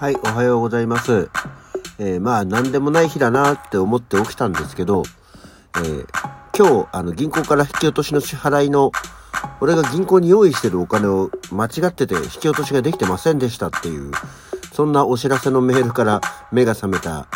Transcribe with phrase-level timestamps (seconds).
[0.00, 1.28] はい、おはようございます。
[1.98, 5.02] えーまあ、なんでもない日だなって思って起きたんですけど、
[5.76, 6.06] えー
[6.56, 8.92] 今日、あの、銀行から引き落としの支払いの、
[9.60, 14.10] 俺が銀行に用意してるお金を間違ってて引き落としができてませんでしたっていう、
[14.72, 17.28] そんなお知らせのメールから目が覚めた、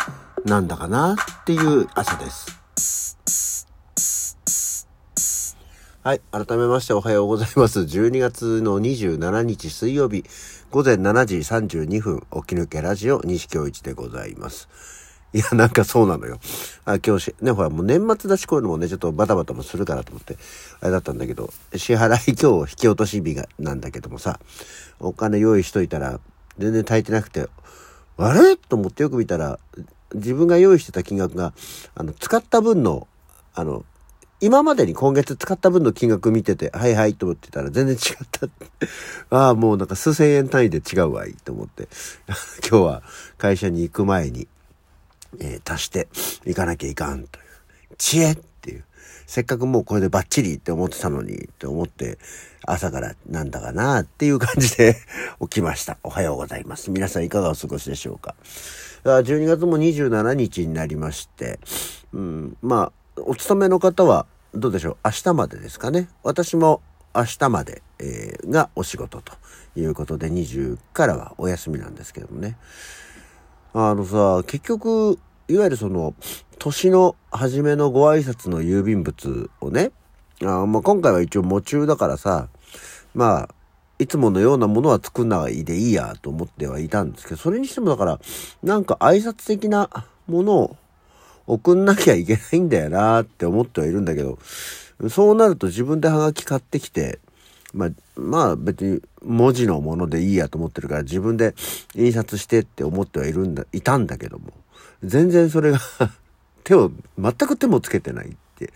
[0.43, 2.65] なんだかなっていう朝です。
[6.05, 6.21] はい。
[6.31, 7.79] 改めましておはようございます。
[7.79, 10.23] 12月の27日水曜日、
[10.75, 14.67] 午前7時32分、起き抜けラジオ、西京一でございます。
[15.31, 16.37] いや、なんかそうなのよ。
[16.83, 20.37] あ、今日、ね、ほら、もう年末だしこういうのもね、ちょっとバタバタもするからと思って、
[20.81, 24.37] あれだったんだけど、支払い今日引き落とし日が、なんだけどもさ、
[24.99, 26.19] お金用意しといたら、
[26.57, 27.47] 全然足りてなくて、
[28.17, 28.57] あれ？
[28.57, 29.59] と思ってよく見たら、
[30.13, 31.53] 自分が用意してた金額が、
[31.95, 33.07] あの、使った分の、
[33.53, 33.85] あの、
[34.41, 38.47] 今までに今月使った分の金額見てて、はいはいと思ってたら全然違った。
[39.35, 41.87] ああ、もうなんか数千円単位で違うわいと思って、
[42.69, 43.03] 今日は
[43.37, 44.47] 会社に行く前に、
[45.39, 46.07] えー足して
[46.45, 47.45] いかなきゃいかんという。
[47.97, 48.83] 知恵っていう。
[49.25, 52.17] せっかくもうこれでバッチリって思ってたのにって思って、
[52.65, 54.97] 朝からなんだかなっていう感じで
[55.41, 55.97] 起きました。
[56.03, 56.91] おはようございます。
[56.91, 58.35] 皆さんいかがお過ごしでしょうか。
[59.03, 61.59] 12月も27日になりまして、
[62.11, 64.97] うん、まあ、お勤めの方はどうでしょう？
[65.05, 66.09] 明日までですかね？
[66.23, 66.81] 私も
[67.15, 69.33] 明日まで、えーがお仕事と
[69.75, 72.57] いうことで20からはお休みなんですけどもね。
[73.73, 76.13] あのさ、結局、いわゆるその、
[76.59, 79.91] 年の初めのご挨拶の郵便物をね、
[80.41, 82.47] あまあ、今回は一応夢中だからさ、
[83.13, 83.49] まあ、
[83.99, 88.19] いつものようなものは作んないでいいやと思ってはいたんですけど、それにしてもだから、
[88.63, 89.89] なんか挨拶的な
[90.27, 90.77] ものを
[91.47, 94.39] 送んなきゃいけないんだよなって思ってはいるんだけど、
[95.09, 97.19] そうなると自分でハガキ買ってきて、
[97.73, 101.53] まあ、まあ別に文字のものでいいやと思ってるから自分で
[101.95, 104.53] 印刷してって思ってはいるんだ、いたんだけども、
[105.03, 105.79] 全然それが
[106.63, 108.71] 手を、全く手もつけてないって。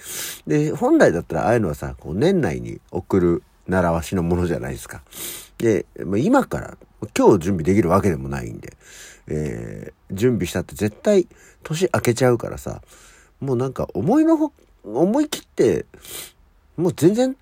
[0.46, 5.02] で、本来だったらああいうのはさ、こう年内に送る習わしのものじゃないですか。
[5.60, 6.78] で、まあ今から、
[7.18, 8.76] 今日準備できるわけでもないんで、
[9.28, 11.28] えー準備したって絶対
[11.64, 12.82] 年明けちゃうからさ、
[13.40, 14.52] もうなんか思いのほ、
[14.84, 15.86] 思い切って、
[16.78, 17.36] もう全然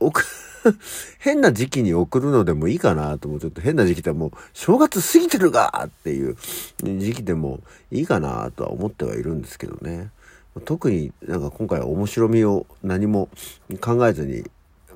[1.18, 3.40] 変な時期に送るのでもいいかなと思う。
[3.40, 6.36] ちょっと変な時期ってもう正月過ぎてるがっていう
[6.82, 7.60] 時期でも
[7.90, 10.10] いいかなとは思ってはいるんですけどね。
[10.64, 13.28] 特になんか今回は面白みを何も
[13.80, 14.44] 考えずに、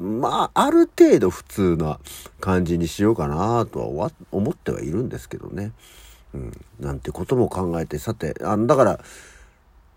[0.01, 1.99] まあ、ある程度普通な
[2.41, 5.73] 感じにしようかなとは思ってはいるんですけどね。
[6.35, 6.53] うん。
[6.81, 9.01] なんてことも考えて、さて、あの、だから、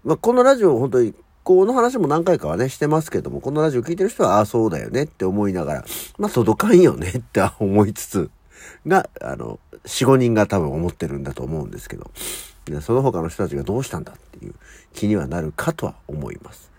[0.04, 1.14] まあ、このラジオ本当に、
[1.44, 5.86] この話も何回かはね、してますけども、このラジオ聞いてる人は、ああ、そうだよねって思いながら、
[6.18, 8.30] まあ、届かんよねって思いつつ、
[8.88, 12.12] が、あの、4、5人が多分思ってるんだと思うんですけど、
[12.82, 14.56] その他の人たちがどうしたんだっていう
[14.94, 16.71] 気にはなるかとは思います。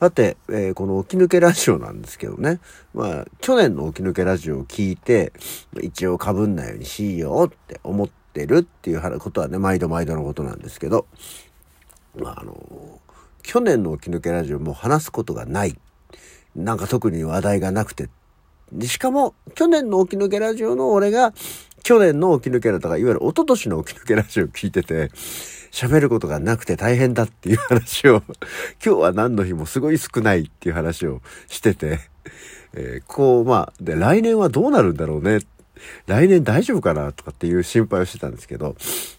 [0.00, 2.58] さて、えーこの起き抜けラジオなんですけどね。
[2.94, 5.34] まあ、去年の起き抜けラジオを聞いて、
[5.82, 11.06] 一応被んないようにしようって思ってるっていうことはね、毎度毎度のことなんですけど、
[12.16, 12.98] まあ、あの、
[13.42, 15.78] 去年の起き抜けラジオも話すことがない。
[16.56, 18.08] なんか特に話題がなくて。
[18.72, 21.34] でしかも、去年の起き抜けラジオの俺が、
[21.82, 25.10] 去年の起き抜けラジオとか、いわゆる一昨年の起き抜けラジオを聞いてて、
[25.70, 28.22] 喋ることがなくて大変だっていう話を、
[28.84, 32.00] 今日は何の日もすごい少ないっていう話をしてて、
[32.74, 35.40] えーこう、まあ、で、来年はどうなるんだろうね。
[36.06, 38.76] 来年大丈夫かなとかっていう心配をしてたんですけど、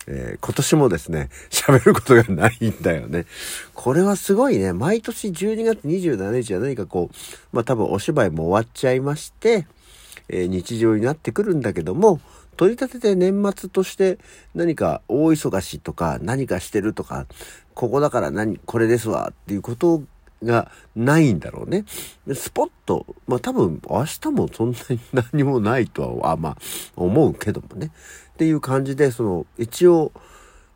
[0.07, 3.25] えー今年もですね、喋ることがないんだよね。
[3.73, 4.73] これはすごいね。
[4.73, 7.15] 毎年12月27日は何かこう、
[7.51, 9.65] まあ多分お芝居も終わっちゃいまして、
[10.29, 12.21] えー日常になってくるんだけども、
[12.57, 14.19] 取り立てて年末として
[14.53, 17.25] 何か大忙しとか何かしてるとか、
[17.73, 20.03] ここだから何、これですわっていうこと
[20.43, 21.85] がないんだろうね。
[22.33, 26.57] スポッと、まあ多分明日もそんなに何もないとは、あまあ
[26.95, 27.91] 思うけどもね。
[28.33, 30.11] っていう感じで、その一応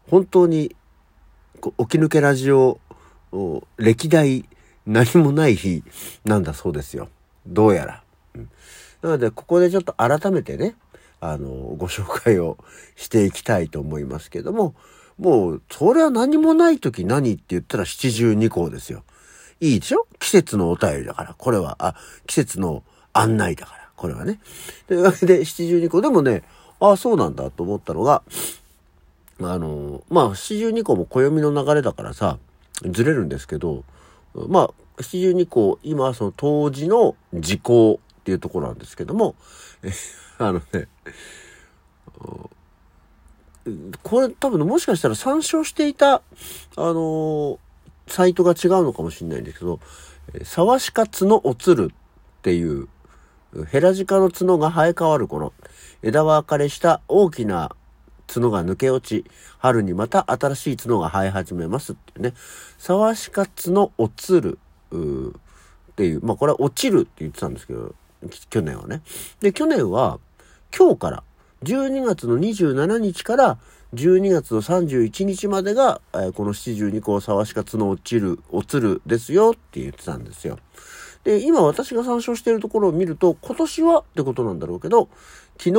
[0.10, 0.78] 本当に起
[1.62, 2.80] き抜けラジオ
[3.78, 4.48] 歴代
[4.86, 5.84] 何もない日
[6.24, 7.10] なんだそうですよ。
[7.46, 8.04] どうやら。
[8.36, 8.50] うん
[9.02, 10.74] なので、ここでちょっと改めてね、
[11.20, 11.48] あの、
[11.78, 12.58] ご紹介を
[12.96, 14.76] していきたいと思いますけども、
[15.18, 19.04] もう、それは何もない時何って言ったら七十二項ですよ。
[19.62, 20.08] いいでしょ？
[20.20, 21.78] 季節のお便りだから、これは。
[21.80, 21.96] あ、
[22.28, 22.84] 季節の
[23.14, 24.40] 案内だから、これはね。
[24.88, 26.02] というわけで、 七十二項。
[26.02, 26.44] でもね、
[26.80, 28.24] ああ、そうなんだと思ったのが、
[29.42, 32.38] あの、まあ、七十二項も暦の流れだからさ、
[32.84, 33.84] ずれるんですけど、
[34.34, 39.36] まあ、七十二項、今その当時の時効っていうところなんですけども、
[40.38, 40.88] あのね、
[44.04, 46.22] これ多分もしかしたら参照していた、あ
[46.78, 47.60] の、
[48.08, 49.80] サイトが違うのかもしれないんですけど、
[50.44, 52.88] 沢鹿角おつるっていう、
[53.68, 55.54] ヘラジカの角が生え変わる頃、
[56.04, 57.76] 枝分かれした大きな
[58.28, 59.30] 角が抜け落ち、
[59.60, 62.34] 春にまた新しい角が生え始めますっていうね。
[62.78, 64.60] 沢鹿角おつる
[64.92, 67.96] っていう、まあこれは落ちるって言ってたんですけど、
[68.50, 69.02] 去年はね。
[69.40, 70.20] で、去年は
[70.76, 71.24] 今日から、
[71.64, 73.58] 12月の27日から
[73.94, 80.60] 12月の31日までが、えー、この七十二校沢鹿角落ちる、落つるですよって言ってたんですよ。
[81.24, 85.10] で、今私が参照しているところを見ると、今年はってことなんだろうけど、
[85.58, 85.72] 昨日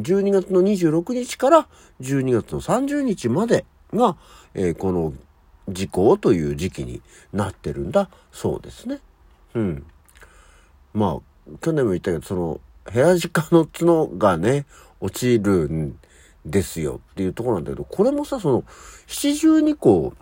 [0.00, 1.68] 12月の26日から
[2.00, 4.16] 12月の30日までが、
[4.54, 5.12] えー、この
[5.68, 7.02] 時効という時期に
[7.32, 9.00] なってるんだそうですね。
[9.54, 9.86] うん。
[10.92, 12.60] まあ、去年も言ったけど、その、
[12.90, 14.66] ヘラジカの角がね、
[15.00, 15.98] 落ちるん
[16.44, 18.64] ですよっていうところなんだけど、これもさ、その、
[19.06, 20.14] 七十二項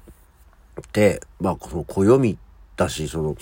[0.80, 2.38] って、まあ、その暦
[2.76, 3.36] だし、その、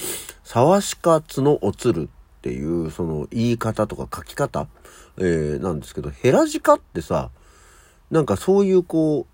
[0.44, 4.66] 沢鹿角おつるっていう、その言い方とか書き方、
[5.18, 7.30] えー、なんですけど、ヘラジカってさ、
[8.10, 9.26] なんかそういうこ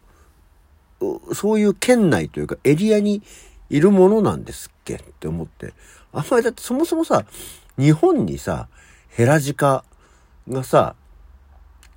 [1.00, 3.22] う、そういう県内というかエリアに
[3.68, 5.74] いるものなんですっけって思って。
[6.12, 7.24] あんまりだってそもそもさ、
[7.78, 8.68] 日本にさ、
[9.08, 9.84] ヘラジカ
[10.48, 10.94] がさ、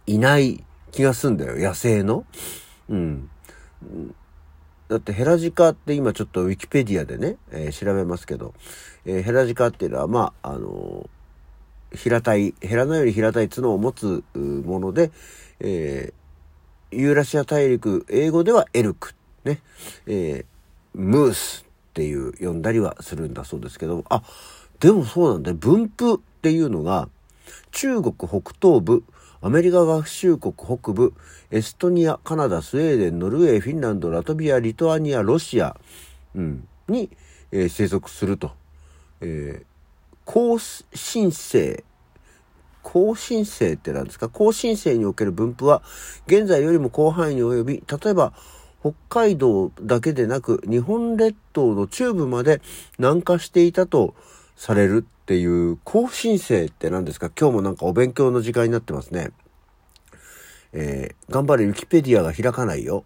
[0.06, 1.58] いない気がすんだよ。
[1.58, 2.26] 野生の。
[2.90, 3.30] うん。
[4.90, 8.54] だってヘラジカって今ちょっとウィキペディアでね、えー、調べますけど、
[9.06, 15.12] えー、ヘラジカっていうのは、まあ、あのー、平たい、ヘラのより平たい角を持つもので、
[15.60, 19.62] えー、ユーラシア大陸、英語ではエルク、ね、
[20.08, 24.24] えー、ムースっていう呼んだりはするんだそうですけど、あ、
[24.80, 25.58] でもそうなんだよ。
[25.58, 27.10] 分布っていうのが、
[27.72, 29.04] 中国北東部、
[29.42, 31.14] アメリカ合衆国北部、
[31.52, 35.78] エストニア、カナダ、スウェーデン、ノルウェー、フィンランド、ラトビア、リトアニア、ロシア、
[36.36, 37.10] うん、に、
[37.52, 38.52] えー、生息すると。
[39.22, 39.66] えー、
[40.26, 41.84] 高新星、
[42.82, 44.30] 高新星って何ですか？
[44.30, 45.82] 高新星における分布は、
[46.28, 48.34] 現在よりも広範囲に及び、例えば、
[48.82, 52.62] 北海道だけでなく、日本列島の中部まで
[52.98, 54.16] 南下していたと
[54.60, 57.32] されるっていう更新生って何ですか？
[57.40, 59.32] 今日もなんかお勉強の時間になってますね。
[60.74, 63.06] えー、頑張れ、ウィキペディアが開かないよ。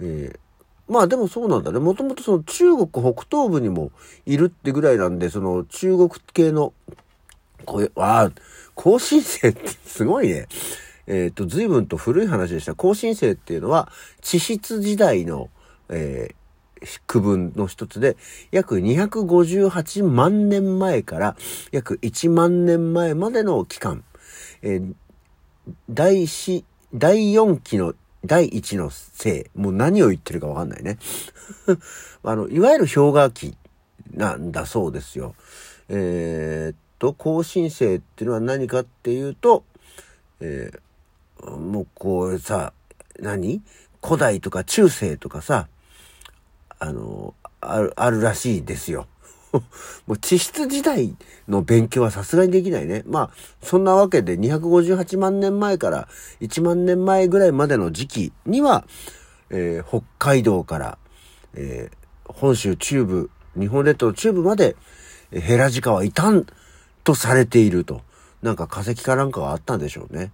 [0.00, 1.78] えー、まあでもそうなんだね。
[1.78, 3.90] もともとその中国北東部にも
[4.26, 6.74] いるってぐらいなんで、その中国系の、
[7.64, 8.32] こうああ、
[8.74, 10.46] 更新生ってすごいね。
[11.06, 12.74] えっ、ー、と、随分と古い話でした。
[12.74, 13.90] 更新生っていうのは、
[14.20, 15.48] 地質時代の、
[15.88, 16.34] えー、
[17.06, 18.16] 区分の一つで、
[18.50, 21.36] 約258万年前から
[21.72, 24.04] 約1万年前までの期間、
[24.62, 24.94] えー、
[25.90, 27.94] 第四、第4期の
[28.24, 30.98] 第1の生、もう何を言ってるかわかんないね。
[32.24, 33.56] あの、いわゆる氷河期
[34.12, 35.34] なんだそうですよ。
[35.88, 39.64] えー、っと、更新生っていうのは何かっていうと、
[40.40, 42.72] えー、もうこうさ、
[43.20, 43.62] 何？
[44.06, 45.68] 古代とか中世とかさ、
[46.78, 49.06] あの、ある、あるらしいですよ。
[50.06, 51.16] もう地質時代
[51.48, 53.02] の勉強はさすがにできないね。
[53.06, 53.30] まあ、
[53.62, 56.08] そんなわけで258万年前から
[56.40, 58.86] 1万年前ぐらいまでの時期には、
[59.50, 60.98] えー、北海道から、
[61.54, 64.76] えー、本州中部、日本列島中部まで、
[65.32, 66.46] ヘラジカはいたん
[67.02, 68.02] とされていると。
[68.42, 70.30] なんか化石かなんかがあったんでしょうね。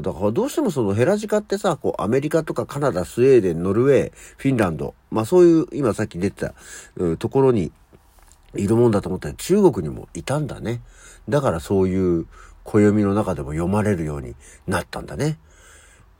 [0.00, 6.54] だからどうしてもそのヘラジカってさ、こうアメリカとかカナダ、スウェーデン、ノルウェー、フィンランド、まあそういう今さっき出てた、
[6.96, 7.72] うところに
[8.54, 10.80] いるもんだと思ったら中国にもいたんだね。
[11.28, 12.26] だからそういう
[12.64, 14.34] 暦の中でも読まれるように
[14.66, 15.38] なったんだね。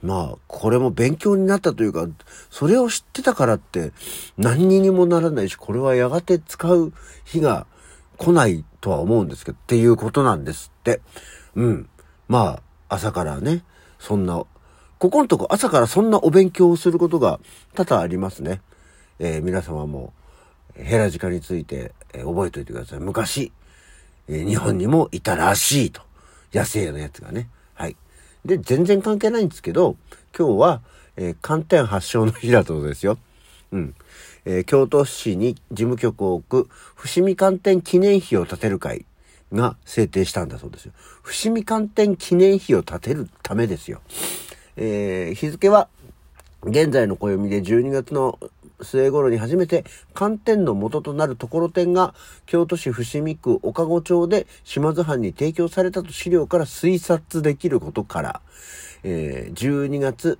[0.02, 2.08] まあ、これも勉強になったというか、
[2.50, 3.92] それを知ってたからって
[4.36, 6.92] 何にもならないし、これはやがて使う
[7.24, 7.66] 日が
[8.16, 11.00] 来ないとは思うんですけど、っていうことなんですって。
[11.54, 11.88] うん。
[12.28, 12.62] まあ、
[12.92, 13.64] 朝からね、
[13.98, 14.44] そんな、
[14.98, 17.40] ここのとこ朝からそんなお勉強をすることが
[17.74, 18.60] 多々ありますね。
[19.18, 20.12] えー、皆様も
[20.74, 23.00] ヘラジカについて、えー、覚えておいてください。
[23.00, 23.52] 昔、
[24.28, 26.02] えー、日本にもいたらしいと。
[26.52, 27.48] 野生のやつがね。
[27.74, 27.96] はい。
[28.44, 29.96] で、全然関係ないんですけど、
[30.36, 30.82] 今日は、
[31.16, 33.18] えー、寒天発祥の日だとですよ。
[33.72, 33.94] うん。
[34.44, 39.06] えー、京都市に事務局を置く伏見寒天記念碑を建てる会
[39.52, 40.92] が制定したんだそうですよ。
[41.22, 44.00] 伏見寒天記念碑を建てるためですよ。
[44.76, 45.88] えー、日付は
[46.62, 48.38] 現在の暦で12月の
[48.80, 52.14] 末頃に初めて寒天の元となるところてんが
[52.46, 58.40] 京都市伏見区岡子町で島津藩に提供されたと資料から推察できることから、
[59.04, 60.38] えー、12月、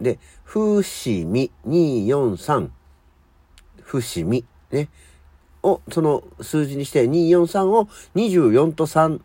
[0.00, 0.82] で、伏
[1.24, 2.68] 見243、
[3.82, 4.88] 伏見、ね、
[5.64, 9.20] を、その数字にして243を24と3、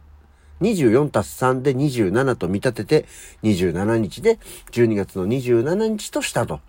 [0.62, 3.06] 24たす3で27と見立てて、
[3.44, 4.40] 27日で
[4.72, 6.62] 12月の27日としたと。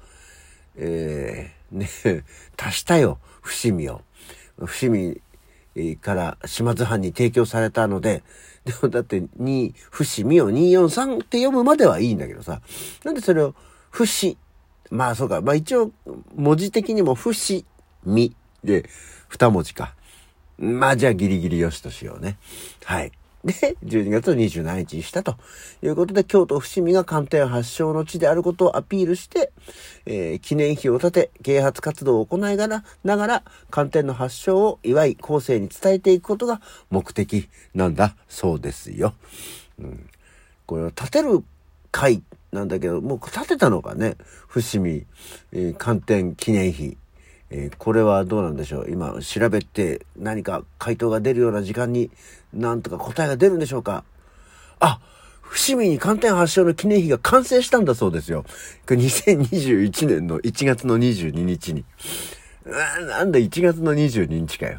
[0.76, 1.88] えー、ね、
[2.58, 4.02] 足したよ、伏見を。
[4.58, 5.20] 伏見
[5.96, 8.22] から島津藩に提供されたので、
[8.64, 12.60] でもだって、2、伏見を243って読むまではいいんだけどさ。
[13.04, 13.54] なんでそれを、
[13.90, 14.36] 伏、
[14.90, 15.92] まあそうか、まあ一応、
[16.34, 17.34] 文字的にも伏
[18.04, 18.34] 見
[18.64, 18.88] で、
[19.28, 19.94] 二文字か。
[20.58, 22.38] まあじゃあギリギリよしとしようね。
[22.84, 23.12] はい。
[23.44, 25.36] で、12月27日にしたと
[25.82, 29.52] いうことで、京都伏見が官邸発祥の地であることをアピールして、
[30.04, 39.14] えー、記念碑を立て、啓発活動を行いがら、ながら、官邸の発祥を祝い、後世に伝えていくことが目的なんだそうですよ。
[39.78, 40.10] うん、
[40.66, 41.42] これを立てる
[41.90, 44.16] 会なんだけど、もう立てたのかね、
[44.48, 45.06] 伏見、
[45.52, 46.98] えー、官邸記念碑。
[47.50, 48.90] えー、これはどうなんでしょう？
[48.90, 52.10] 今調べて何か回答が出るような時間に
[52.52, 54.04] なんとか答えが出るんでしょうか？
[54.78, 55.00] あ
[55.40, 58.44] 伏見に寒天発祥の記念碑が完成したんだそうですよ。
[58.86, 61.84] これ2021年の1月の22日に。
[62.64, 64.78] うわなんだ1月の22日かよ。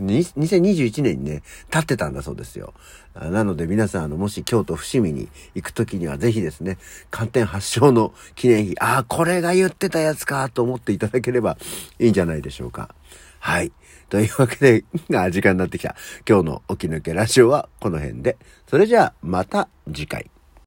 [0.00, 2.74] 2021年にね、立ってたんだそうですよ。
[3.14, 6.78] なので皆さん、あの、もし京都伏見に行くときにはぜひですね、
[7.10, 11.56] 寒天発祥の記念碑、ああ、これが言ってたやつかと思っていただければ
[11.98, 12.94] いいんじゃないでしょうか。
[13.38, 13.72] はい。
[14.08, 14.84] というわけで、
[15.30, 15.96] 時間になってきた。
[16.28, 18.36] 今日の起き抜けラジオはこの辺で。
[18.68, 20.30] それじゃあ、また次回。